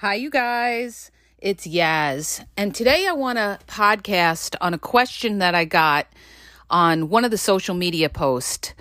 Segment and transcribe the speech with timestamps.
[0.00, 1.10] Hi, you guys.
[1.40, 2.42] It's Yaz.
[2.56, 6.06] And today I want to podcast on a question that I got
[6.70, 8.72] on one of the social media posts.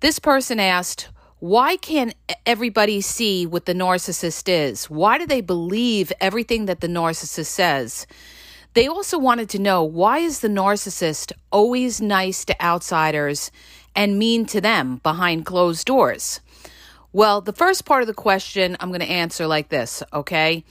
[0.00, 2.14] This person asked, Why can't
[2.46, 4.88] everybody see what the narcissist is?
[4.88, 8.06] Why do they believe everything that the narcissist says?
[8.72, 13.50] They also wanted to know why is the narcissist always nice to outsiders
[13.94, 16.40] and mean to them behind closed doors?
[17.14, 20.64] Well, the first part of the question I'm going to answer like this, okay?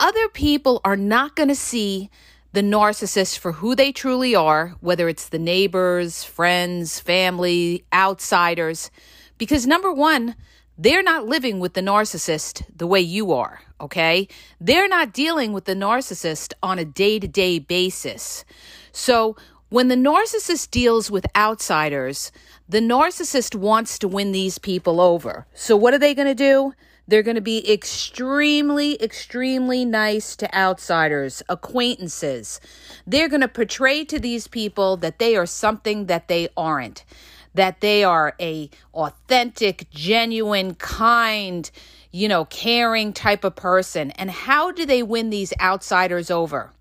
[0.00, 2.10] Other people are not going to see
[2.54, 8.90] the narcissist for who they truly are, whether it's the neighbors, friends, family, outsiders,
[9.36, 10.36] because number one,
[10.78, 14.26] they're not living with the narcissist the way you are, okay?
[14.60, 18.44] They're not dealing with the narcissist on a day to day basis.
[18.90, 19.36] So
[19.68, 22.32] when the narcissist deals with outsiders,
[22.68, 25.46] the narcissist wants to win these people over.
[25.54, 26.74] So, what are they going to do?
[27.06, 32.60] They're going to be extremely, extremely nice to outsiders, acquaintances.
[33.06, 37.04] They're going to portray to these people that they are something that they aren't,
[37.52, 41.70] that they are a authentic, genuine, kind,
[42.10, 44.10] you know, caring type of person.
[44.12, 46.72] And how do they win these outsiders over?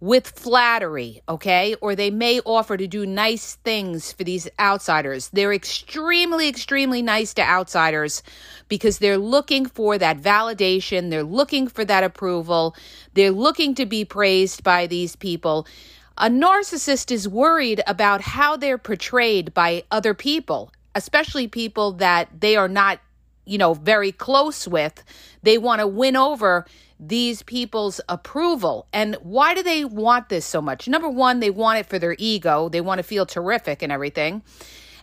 [0.00, 1.76] With flattery, okay?
[1.80, 5.30] Or they may offer to do nice things for these outsiders.
[5.30, 8.22] They're extremely, extremely nice to outsiders
[8.68, 12.76] because they're looking for that validation, they're looking for that approval,
[13.14, 15.66] they're looking to be praised by these people.
[16.18, 22.56] A narcissist is worried about how they're portrayed by other people, especially people that they
[22.56, 23.00] are not,
[23.44, 25.02] you know, very close with.
[25.42, 26.66] They want to win over
[27.08, 28.86] these people's approval.
[28.92, 30.88] And why do they want this so much?
[30.88, 34.42] Number one, they want it for their ego, they want to feel terrific and everything.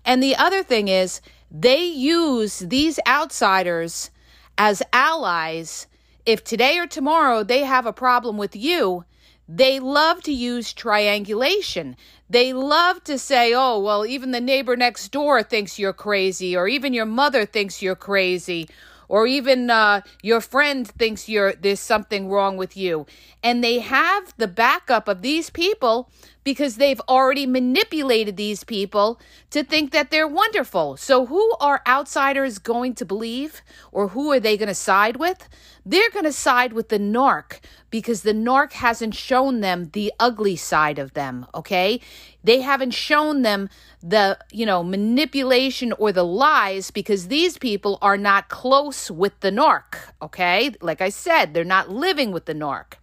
[0.04, 4.10] And the other thing is, they use these outsiders
[4.58, 5.88] as allies.
[6.26, 9.06] If today or tomorrow they have a problem with you,
[9.48, 11.98] they love to use triangulation.
[12.30, 16.68] They love to say, oh, well, even the neighbor next door thinks you're crazy, or
[16.68, 18.70] even your mother thinks you're crazy,
[19.12, 23.06] or even uh, your friend thinks you're there's something wrong with you.
[23.44, 26.10] And they have the backup of these people
[26.44, 29.20] because they've already manipulated these people
[29.52, 30.98] to think that they're wonderful.
[30.98, 35.48] So, who are outsiders going to believe or who are they going to side with?
[35.86, 37.60] They're going to side with the narc
[37.90, 42.00] because the narc hasn't shown them the ugly side of them, okay?
[42.44, 43.70] They haven't shown them
[44.02, 49.52] the, you know, manipulation or the lies because these people are not close with the
[49.52, 50.72] narc, okay?
[50.82, 52.94] Like I said, they're not living with the narc.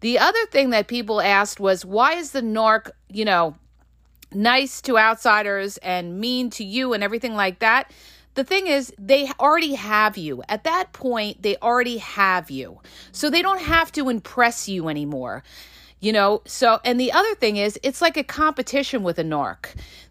[0.00, 3.56] The other thing that people asked was why is the narc, you know,
[4.32, 7.90] nice to outsiders and mean to you and everything like that?
[8.34, 10.42] The thing is, they already have you.
[10.48, 12.80] At that point, they already have you.
[13.12, 15.42] So they don't have to impress you anymore.
[16.02, 19.66] You know, so, and the other thing is, it's like a competition with a narc.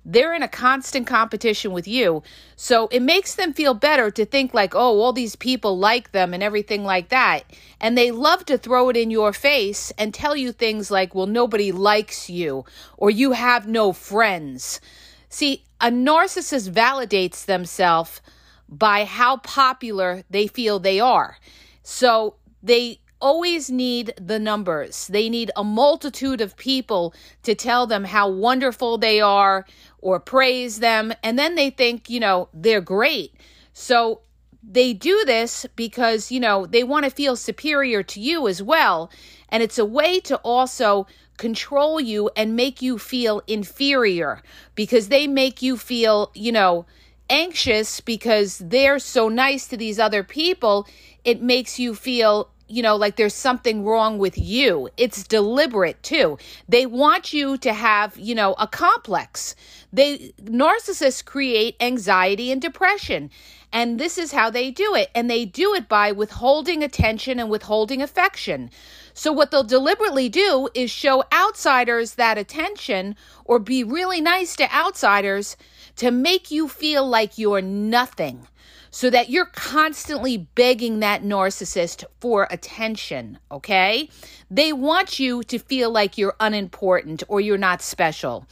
[0.06, 2.22] They're in a constant competition with you.
[2.56, 6.32] So it makes them feel better to think like, oh, all these people like them
[6.34, 7.44] and everything like that.
[7.82, 11.28] And they love to throw it in your face and tell you things like, well,
[11.28, 14.80] nobody likes you or you have no friends.
[15.28, 18.22] See, a narcissist validates themselves
[18.68, 21.38] by how popular they feel they are.
[21.82, 25.08] So they always need the numbers.
[25.08, 27.14] They need a multitude of people
[27.44, 29.66] to tell them how wonderful they are
[30.00, 31.14] or praise them.
[31.24, 33.34] And then they think, you know, they're great.
[33.74, 34.22] So
[34.64, 39.10] they do this because, you know, they want to feel superior to you as well.
[39.50, 44.44] And it's a way to also control you and make you feel inferior
[44.76, 46.86] because they make you feel, you know,
[47.30, 50.88] anxious because they're so nice to these other people.
[51.24, 54.90] It makes you feel you know, like there's something wrong with you.
[54.98, 56.38] It's deliberate too.
[56.68, 59.56] They want you to have, you know, a complex.
[59.92, 63.32] They narcissists create anxiety and depression.
[63.72, 65.10] And this is how they do it.
[65.14, 68.72] And they do it by withholding attention and withholding affection.
[69.14, 74.74] So, what they'll deliberately do is show outsiders that attention or be really nice to
[74.74, 75.58] outsiders
[75.98, 78.48] to make you feel like you're nothing
[78.92, 84.10] so that you're constantly begging that narcissist for attention, okay?
[84.50, 88.46] They want you to feel like you're unimportant or you're not special.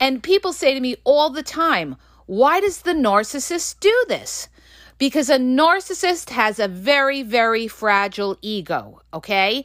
[0.00, 1.96] And people say to me all the time,
[2.26, 4.48] why does the narcissist do this?
[4.98, 9.64] Because a narcissist has a very, very fragile ego, okay?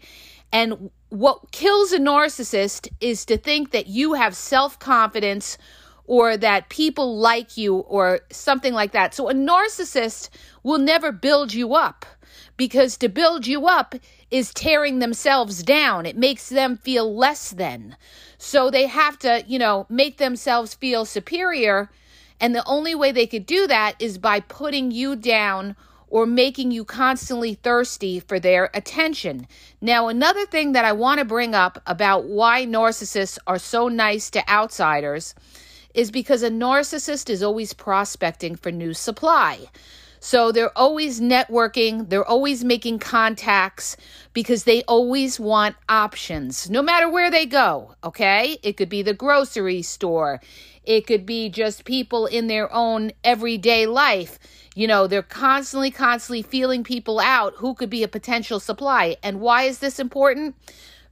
[0.51, 5.57] And what kills a narcissist is to think that you have self confidence
[6.05, 9.13] or that people like you or something like that.
[9.13, 10.29] So a narcissist
[10.61, 12.05] will never build you up
[12.57, 13.95] because to build you up
[14.29, 16.05] is tearing themselves down.
[16.05, 17.95] It makes them feel less than.
[18.37, 21.89] So they have to, you know, make themselves feel superior.
[22.39, 25.75] And the only way they could do that is by putting you down
[26.09, 29.47] or making you constantly thirsty for their attention.
[29.81, 34.29] Now, another thing that I want to bring up about why narcissists are so nice
[34.31, 35.33] to outsiders
[35.93, 39.67] is because a narcissist is always prospecting for new supply.
[40.19, 43.97] So they're always networking, they're always making contacts
[44.31, 48.57] because they always want options, no matter where they go, okay?
[48.63, 50.39] It could be the grocery store,
[50.85, 54.39] it could be just people in their own everyday life.
[54.75, 59.17] You know, they're constantly, constantly feeling people out who could be a potential supply.
[59.21, 60.55] And why is this important?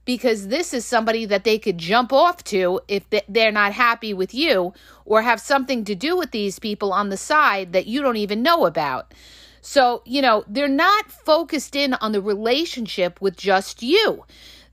[0.04, 4.34] Because this is somebody that they could jump off to if they're not happy with
[4.34, 4.72] you
[5.04, 8.42] or have something to do with these people on the side that you don't even
[8.42, 9.14] know about.
[9.60, 14.24] So, you know, they're not focused in on the relationship with just you.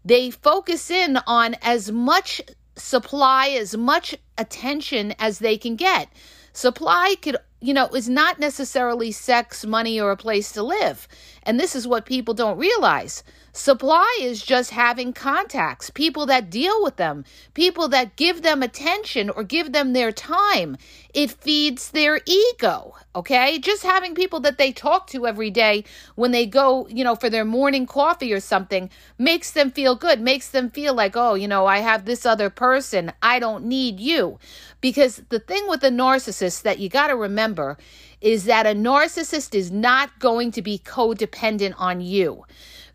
[0.04, 2.42] They focus in on as much
[2.76, 6.10] supply, as much attention as they can get.
[6.54, 11.08] Supply could, you know, is not necessarily sex, money, or a place to live.
[11.50, 13.24] And this is what people don't realize.
[13.54, 17.26] Supply is just having contacts, people that deal with them,
[17.56, 20.78] people that give them attention or give them their time.
[21.12, 23.58] It feeds their ego, okay?
[23.58, 27.32] Just having people that they talk to every day when they go, you know, for
[27.32, 31.48] their morning coffee or something makes them feel good, makes them feel like, oh, you
[31.48, 33.12] know, I have this other person.
[33.24, 34.38] I don't need you.
[34.82, 37.80] Because the thing with a narcissist that you got to remember
[38.22, 42.46] is that a narcissist is not going to be codependent on you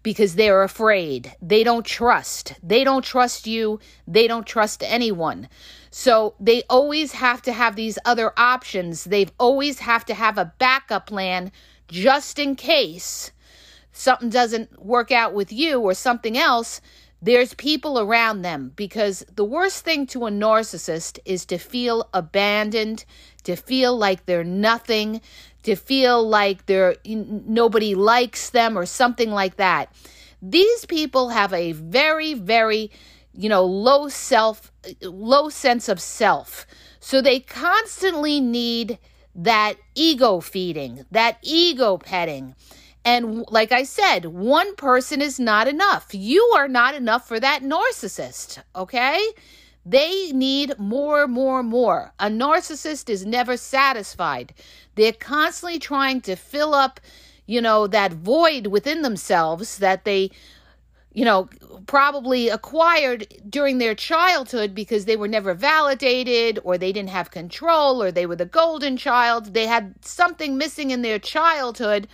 [0.03, 1.35] because they're afraid.
[1.41, 2.55] They don't trust.
[2.63, 3.81] They don't trust you.
[4.07, 5.49] They don't trust anyone.
[5.91, 9.05] So they always have to have these other options.
[9.05, 11.51] They've always have to have a backup plan
[11.89, 13.33] just in case
[13.93, 16.81] something doesn't work out with you or something else.
[17.25, 23.07] There's people around them because the worst thing to a narcissist is to feel abandoned,
[23.45, 25.23] to feel like they're nothing,
[25.63, 29.91] to feel like they're nobody likes them or something like that.
[30.43, 32.91] These people have a very very
[33.33, 36.67] you know low self low sense of self.
[37.01, 38.99] So they constantly need
[39.35, 42.55] that ego feeding, that ego petting.
[43.05, 46.09] And like I said, one person is not enough.
[46.13, 49.21] You are not enough for that narcissist, okay?
[49.85, 52.15] They need more, more, more.
[52.19, 54.55] A narcissist is never satisfied.
[54.95, 57.01] They're constantly trying to fill up,
[57.47, 60.31] you know, that void within themselves that they,
[61.13, 61.51] you know,
[61.87, 68.03] probably acquired during their childhood because they were never validated or they didn't have control
[68.03, 69.53] or they were the golden child.
[69.53, 72.09] They had something missing in their childhood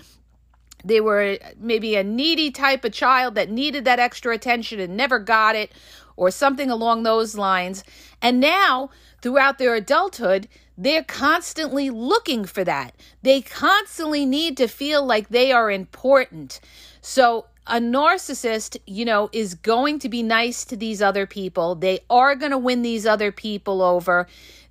[0.85, 5.19] they were maybe a needy type of child that needed that extra attention and never
[5.19, 5.73] got it,
[6.17, 7.83] or something along those lines.
[8.21, 8.91] And now,
[9.23, 12.95] throughout their adulthood, they're constantly looking for that.
[13.23, 16.61] They constantly need to feel like they are important.
[17.01, 21.75] So, a narcissist, you know, is going to be nice to these other people.
[21.75, 24.27] They are going to win these other people over.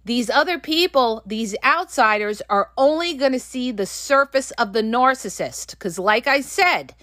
[0.05, 5.71] These other people, these outsiders, are only going to see the surface of the narcissist.
[5.71, 6.95] Because, like I said,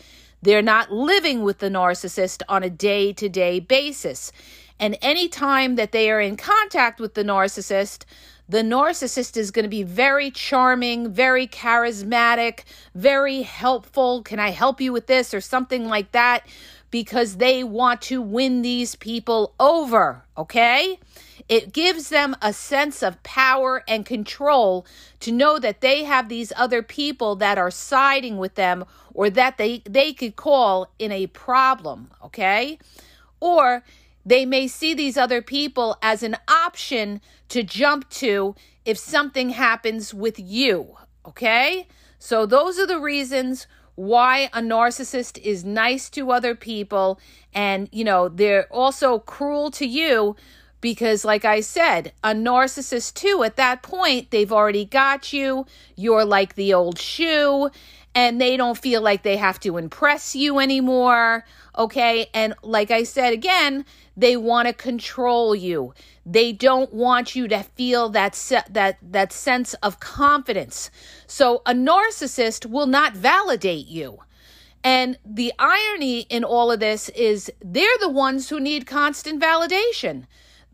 [0.42, 4.32] they're not living with the narcissist on a day to day basis.
[4.78, 8.04] And anytime that they are in contact with the narcissist,
[8.48, 12.60] the narcissist is going to be very charming, very charismatic,
[12.94, 14.22] very helpful.
[14.22, 16.46] Can I help you with this or something like that?
[16.90, 21.00] Because they want to win these people over, okay?
[21.48, 24.84] It gives them a sense of power and control
[25.20, 28.84] to know that they have these other people that are siding with them
[29.14, 32.78] or that they, they could call in a problem, okay?
[33.38, 33.84] Or
[34.24, 40.12] they may see these other people as an option to jump to if something happens
[40.12, 41.86] with you, okay?
[42.18, 47.18] So those are the reasons why a narcissist is nice to other people
[47.54, 50.36] and you know they're also cruel to you
[50.80, 55.66] because like i said a narcissist too at that point they've already got you.
[55.96, 57.70] You're like the old shoe.
[58.14, 61.44] And they don't feel like they have to impress you anymore
[61.76, 62.26] okay?
[62.32, 63.84] And like i said again
[64.16, 65.92] they want to control you.
[66.24, 70.90] They don't want you to feel that se- that that sense of confidence.
[71.26, 74.20] So a narcissist will not validate you.
[74.82, 80.24] And the irony in all of this is they're the ones who need constant validation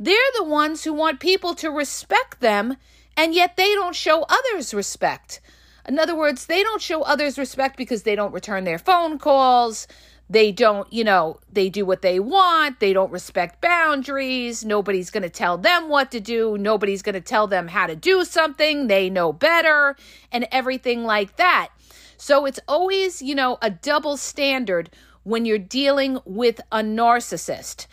[0.05, 2.77] they're the ones who want people to respect them,
[3.17, 5.41] and yet they don't show others respect.
[5.87, 9.87] In other words, they don't show others respect because they don't return their phone calls.
[10.29, 12.81] They don't, you know, they do what they want.
[12.81, 14.65] They don't respect boundaries.
[14.65, 16.59] Nobody's going to tell them what to do.
[16.59, 18.89] Nobody's going to tell them how to do something.
[18.89, 19.95] They know better
[20.33, 21.69] and everything like that.
[22.17, 24.91] So it's always, you know, a double standard
[25.23, 27.87] when you're dealing with a narcissist.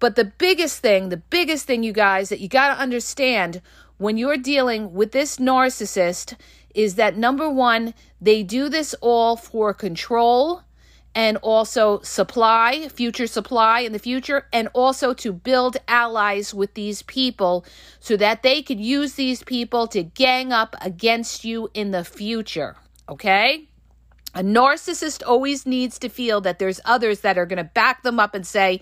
[0.00, 3.60] But the biggest thing, the biggest thing, you guys, that you got to understand
[3.98, 6.36] when you're dealing with this narcissist
[6.74, 10.62] is that number one, they do this all for control
[11.14, 17.02] and also supply, future supply in the future, and also to build allies with these
[17.02, 17.64] people
[17.98, 22.76] so that they could use these people to gang up against you in the future.
[23.08, 23.68] Okay?
[24.34, 28.20] A narcissist always needs to feel that there's others that are going to back them
[28.20, 28.80] up and say,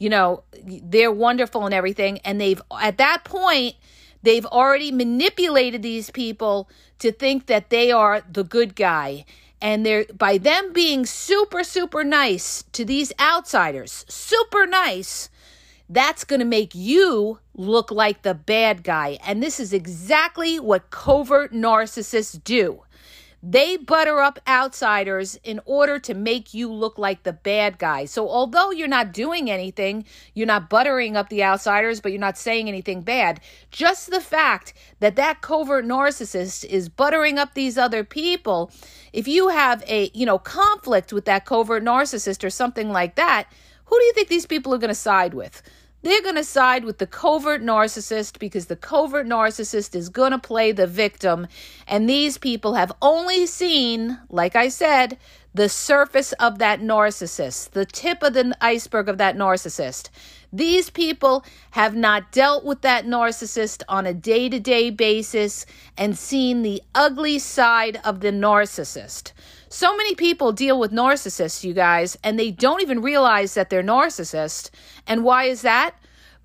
[0.00, 2.18] you know, they're wonderful and everything.
[2.20, 3.76] And they've, at that point,
[4.22, 9.26] they've already manipulated these people to think that they are the good guy.
[9.62, 15.28] And they're, by them being super, super nice to these outsiders, super nice,
[15.90, 19.18] that's going to make you look like the bad guy.
[19.26, 22.84] And this is exactly what covert narcissists do.
[23.42, 28.04] They butter up outsiders in order to make you look like the bad guy.
[28.04, 30.04] So, although you're not doing anything,
[30.34, 34.74] you're not buttering up the outsiders, but you're not saying anything bad, just the fact
[34.98, 38.70] that that covert narcissist is buttering up these other people,
[39.14, 43.48] if you have a, you know, conflict with that covert narcissist or something like that,
[43.86, 45.62] who do you think these people are going to side with?
[46.02, 50.38] They're going to side with the covert narcissist because the covert narcissist is going to
[50.38, 51.46] play the victim.
[51.86, 55.18] And these people have only seen, like I said,
[55.52, 60.08] the surface of that narcissist, the tip of the iceberg of that narcissist.
[60.52, 65.66] These people have not dealt with that narcissist on a day to day basis
[65.98, 69.32] and seen the ugly side of the narcissist.
[69.72, 73.84] So many people deal with narcissists, you guys, and they don't even realize that they're
[73.84, 74.68] narcissists.
[75.06, 75.94] And why is that?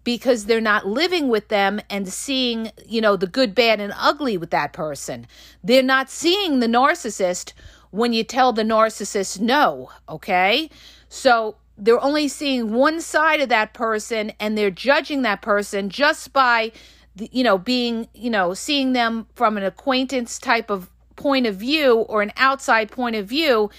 [0.03, 4.37] Because they're not living with them and seeing, you know, the good, bad, and ugly
[4.37, 5.25] with that person.
[5.63, 7.53] They're not seeing the narcissist
[7.89, 10.69] when you tell the narcissist no, okay?
[11.09, 16.31] So they're only seeing one side of that person and they're judging that person just
[16.31, 16.71] by
[17.17, 21.97] you know being you know seeing them from an acquaintance type of point of view
[21.97, 23.69] or an outside point of view.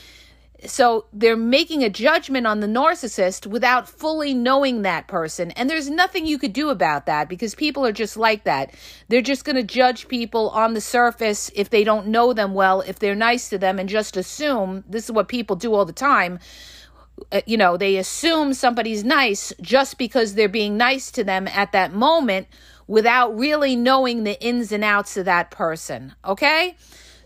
[0.65, 5.51] So they're making a judgment on the narcissist without fully knowing that person.
[5.51, 8.73] And there's nothing you could do about that because people are just like that.
[9.09, 12.81] They're just going to judge people on the surface if they don't know them well,
[12.81, 15.93] if they're nice to them, and just assume this is what people do all the
[15.93, 16.39] time.
[17.31, 21.73] Uh, you know, they assume somebody's nice just because they're being nice to them at
[21.73, 22.47] that moment
[22.87, 26.15] without really knowing the ins and outs of that person.
[26.25, 26.77] Okay?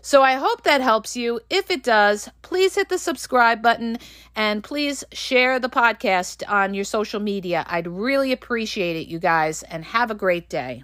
[0.03, 1.41] So I hope that helps you.
[1.49, 3.99] If it does, please hit the subscribe button
[4.35, 7.63] and please share the podcast on your social media.
[7.67, 10.83] I'd really appreciate it, you guys, and have a great day.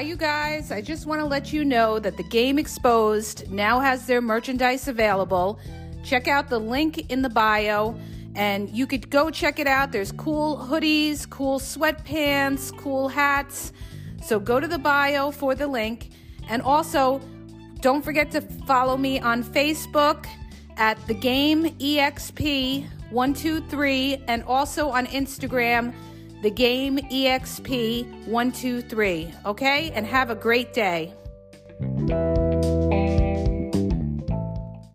[0.00, 0.72] Hi, you guys.
[0.72, 4.88] I just want to let you know that the Game Exposed now has their merchandise
[4.88, 5.60] available.
[6.02, 7.94] Check out the link in the bio
[8.34, 9.92] And you could go check it out.
[9.92, 13.74] There's cool hoodies, cool sweatpants, cool hats.
[14.22, 16.08] So go to the bio for the link.
[16.48, 17.20] And also,
[17.82, 20.24] don't forget to follow me on Facebook
[20.78, 25.92] at the game EXP123 and also on Instagram,
[26.42, 29.46] the game EXP123.
[29.46, 29.92] Okay?
[29.92, 31.14] And have a great day.